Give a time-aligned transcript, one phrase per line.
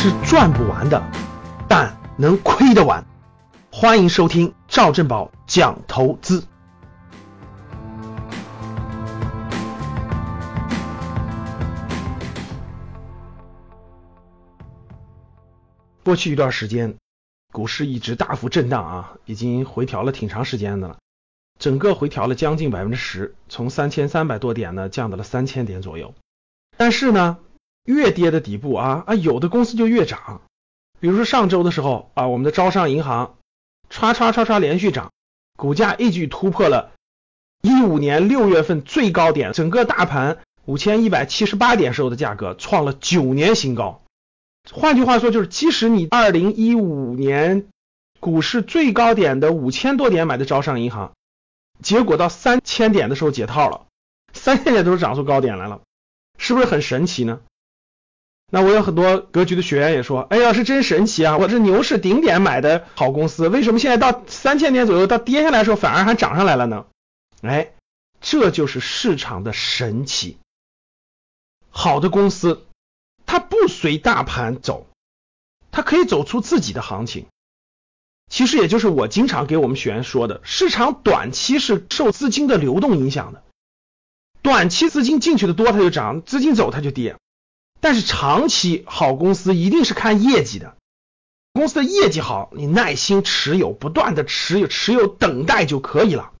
[0.00, 1.02] 是赚不完的，
[1.68, 3.04] 但能亏得完。
[3.72, 6.44] 欢迎收听赵正宝讲投资。
[16.04, 16.94] 过去一段时间，
[17.52, 20.98] 股市一直大幅震荡啊，已经回调了挺长时间的了，
[21.58, 26.14] 整个回调了将近百分之十，从三千三百多点呢降到了三千点左右。
[26.76, 27.38] 但是呢，
[27.88, 30.42] 越跌的底部啊啊，有的公司就越涨。
[31.00, 33.36] 比如说上周的时候啊，我们的招商银行
[33.90, 35.10] 唰唰唰唰连续涨，
[35.56, 36.92] 股价一举突破了
[37.62, 44.02] 一五年六月份最高点，整个大盘五千一百七十八点时候的价格创了九年新高。
[44.70, 47.68] 换句话说，就是即使你二零一五年
[48.20, 51.12] 股市最高点的五千多点买的招商银行，
[51.82, 53.86] 结果到三千点的时候解套了，
[54.34, 55.80] 三千点都是涨出高点来了，
[56.36, 57.40] 是不是很神奇呢？
[58.50, 61.36] 那我有很多格局的学员也说，哎呀，是真神奇啊！
[61.36, 66.86] 我这牛市顶点买的好公司，为什么现在到三千点左右，到跌下来的时候反而还涨上来了呢？
[67.42, 67.72] 哎，
[68.20, 70.38] 这就是市场的神奇。
[71.70, 72.64] 好的公司。
[73.30, 74.86] 它不随大盘走，
[75.70, 77.26] 它可以走出自己的行情。
[78.30, 83.42] 其实也就是我经常给我们学员说的，市场短期是受资金的流动影响的，
[84.40, 87.16] 短期资金进去的多，它就涨；资金走，它就跌。
[87.80, 90.74] 但是长期好公司一定是看业绩的，
[91.52, 96.32] 公司的业绩好，你耐心持有，不断的持有，持有等待就可以了。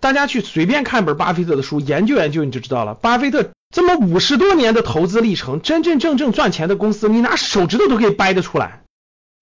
[0.00, 3.50] 大家去随便看本巴菲特的书，研究研究你就知道了，巴菲特。
[3.72, 8.82] 这么五十多年的投资历程，真真正正赚钱的公司，你拿手指头都可以掰得出来，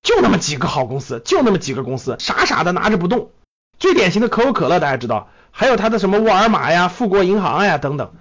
[0.02, 3.30] 就那么几个好公司，就那么几个公司，傻傻的拿着不动。
[3.78, 8.12] 最典型的可口可乐，大家知道，还有他的什么沃尔玛呀、富国银行呀等等。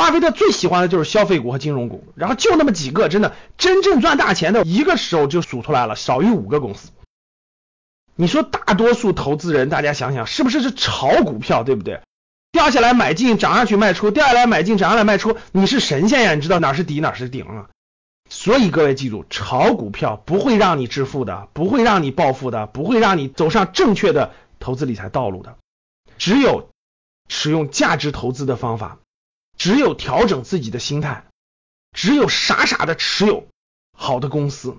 [0.00, 6.88] 巴菲特最喜欢的就是消费股和金融股，然后就那么几个，真的真正赚大钱的，一个手就数出来了，少于五个公司。
[8.16, 12.00] 你说大多数投资人，大家想想，是不是是炒股票，对不对？
[12.50, 15.36] 掉下来买进，涨上去卖出；掉下来买进，涨上来卖出。
[15.52, 17.68] 你是神仙呀，你知道哪是底哪是顶啊？
[18.30, 25.58] 所以各位记住，炒股票不会让你致富的，不会让你暴富的，不会让你走上正确的投资理财道路的。
[26.16, 26.70] 只有
[27.28, 28.96] 使用价值投资的方法，
[29.60, 31.26] 只有调整自己的心态，
[31.92, 33.46] 只有傻傻的持有
[33.92, 34.78] 好的公司，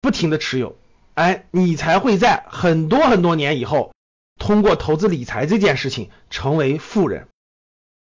[0.00, 0.74] 不停的持有，
[1.12, 3.92] 哎，你才会在很多很多年以后。
[4.38, 7.28] 通过投资理财这件事情成为富人，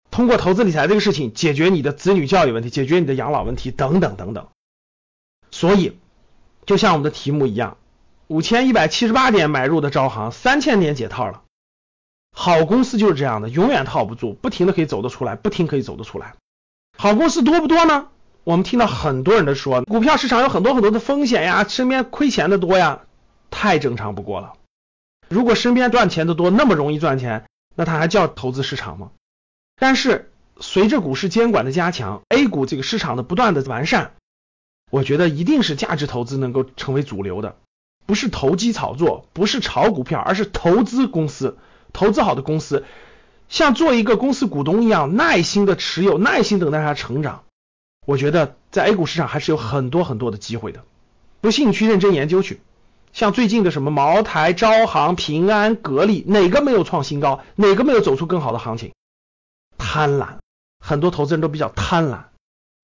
[0.09, 4.47] 通过投资理财这个事情解决你的子女教育问题，解决你的养老问题等等等等。
[5.51, 5.95] 所以，
[6.65, 7.77] 就像我们的题目一样，
[8.25, 11.43] 五千一百七十八点买入的招行，三千点解套了。
[12.41, 16.35] 好公司就是这样的，永远套不住，不停的可以走得出来，不停可以走得出来。
[16.97, 18.07] 好公司多不多呢？
[18.45, 23.01] 我们听到很多人的说，股票市场有很多很多的风险呀，身边亏钱的多呀，
[23.51, 24.53] 太正常不过了。
[25.27, 27.43] 如果身边赚钱的多，那么容易赚钱，
[27.75, 29.11] 那它还叫投资市场吗？
[29.75, 34.13] 但是随着股市监管的加强，A 股这个市场的不断的完善，
[34.89, 37.57] 我觉得一定是价值投资能够成为主流的，
[38.05, 41.57] 不是投机炒作，不是炒股票，而是投资公司，
[41.99, 42.85] 投资好的公司，
[43.49, 47.43] 像做一个公司股东一样，耐心的持有，耐心等待它成长。
[48.05, 50.85] 我觉得在 A 股市场还是有很多很多的机会的，
[51.41, 52.61] 不信你去认真研究去。
[53.11, 57.43] 像最近的什么茅台、招行、平安、格力，哪个没有创新高？
[57.57, 58.93] 哪个没有走出更好的行情？
[59.77, 60.37] 贪婪，
[60.79, 62.27] 很多投资人都比较贪婪，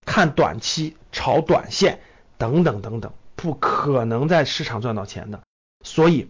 [0.05, 2.01] 看短期、炒短线
[2.37, 5.39] 等等等等，不可能在市场赚到钱的。
[5.85, 6.29] 所以，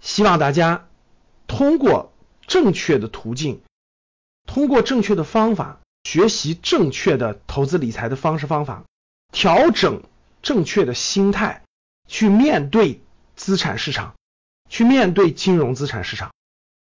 [0.00, 0.87] 希望大家
[1.48, 2.12] 通过
[2.46, 3.62] 正确的途径，
[4.46, 8.84] 通过正确的方法，学习正确的投资理财的方式方法，
[9.32, 10.04] 调整
[10.42, 11.64] 正确的心态。
[12.06, 13.02] 去面对
[13.36, 14.14] 资产市场，
[14.70, 16.32] 去面对金融资产市场，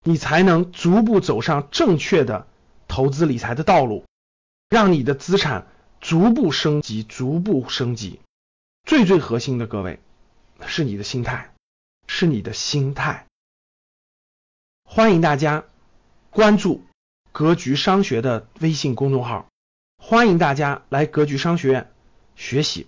[0.06, 2.47] 你才能逐步走上正确的
[2.88, 4.06] 投资理财的道路，
[4.70, 5.68] 让你的资产
[6.00, 8.22] 逐步升级，逐步升级。
[8.88, 10.00] 最最核心的，各位
[10.66, 11.54] 是你的心态，
[12.08, 13.28] 是你的心态。
[14.93, 15.64] 欢迎大家
[16.32, 16.84] 关注
[17.32, 19.47] 格局商学的微信公众号，
[19.97, 21.90] 欢迎大家来格局商学院
[22.35, 22.88] 学习。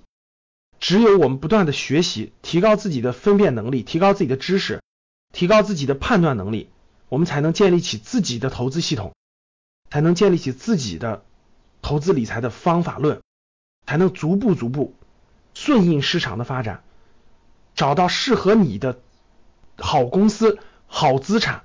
[0.82, 4.82] 只有我们不断的学习，提高自己的分辨能力，提高自己的知识，
[5.32, 6.70] 提高自己的判断能力，
[7.08, 9.14] 我们才能建立起自己的投资系统，
[9.90, 11.24] 才能建立起自己的
[11.82, 13.22] 投资理财的方法论，
[13.88, 14.94] 才能逐步逐步
[15.54, 16.84] 顺应市场的发展，
[17.76, 19.00] 找到适合你的
[19.78, 21.64] 好公司、好资产、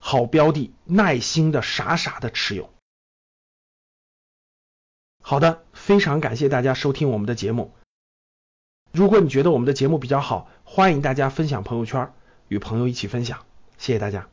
[0.00, 2.72] 好标的，耐心的傻傻的持有。
[5.22, 7.72] 好的，非常感谢大家收听我们的节目。
[8.90, 12.12] 如果你觉得我们的节目比较好，欢迎大家分享朋友圈，
[12.48, 13.46] 与朋友一起分享。
[13.78, 14.28] 谢谢大家。